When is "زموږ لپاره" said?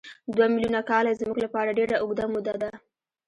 1.21-1.75